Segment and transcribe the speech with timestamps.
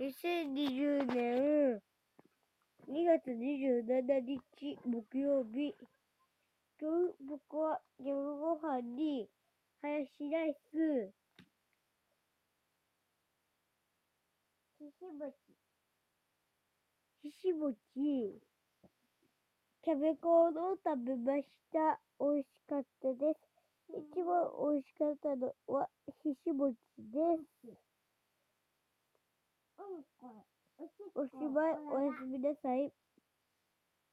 [0.00, 1.82] 2020年
[2.88, 5.74] 2月27日木曜日。
[6.80, 9.28] 今日僕は夜ご飯に
[9.82, 11.12] ハヤシライス、
[14.78, 15.34] ひし餅、
[17.22, 17.76] ひし餅、
[19.84, 21.44] キャベコードを食べまし
[21.74, 22.00] た。
[22.18, 23.50] 美味しかったです。
[23.90, 25.90] 一番美味しかったのは
[26.22, 27.49] ひし餅です。
[31.16, 32.90] उसके बाद और वीडियो साहिब